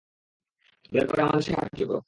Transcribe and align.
দয়া 0.91 1.05
করে 1.05 1.21
আমাদের 1.21 1.45
সাহায্য 1.47 1.81
করো! 1.81 1.99